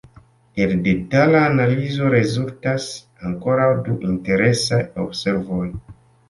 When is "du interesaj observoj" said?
3.89-5.63